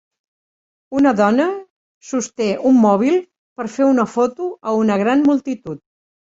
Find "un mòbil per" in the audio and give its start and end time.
2.71-3.69